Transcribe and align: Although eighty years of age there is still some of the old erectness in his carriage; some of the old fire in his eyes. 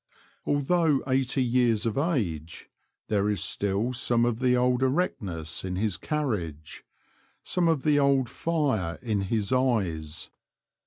Although 0.47 1.03
eighty 1.05 1.43
years 1.43 1.85
of 1.85 1.95
age 1.95 2.71
there 3.07 3.29
is 3.29 3.39
still 3.39 3.93
some 3.93 4.25
of 4.25 4.39
the 4.39 4.57
old 4.57 4.81
erectness 4.81 5.63
in 5.63 5.75
his 5.75 5.95
carriage; 5.97 6.83
some 7.43 7.67
of 7.67 7.83
the 7.83 7.99
old 7.99 8.27
fire 8.27 8.97
in 9.03 9.21
his 9.21 9.53
eyes. 9.53 10.31